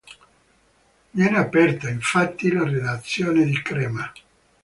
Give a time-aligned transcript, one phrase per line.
[1.11, 4.11] Viene aperta, infatti, la redazione di Crema.